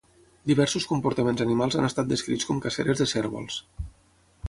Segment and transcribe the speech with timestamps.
[0.51, 3.63] Diversos comportaments animals han estat descrits com caceres de cérvols.